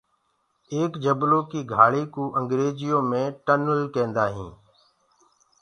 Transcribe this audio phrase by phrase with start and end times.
[0.73, 4.47] ايڪ جبلو ڪي گھآݪ ڪُو انگريجيو مي ٽنل ڪيندآ هي۔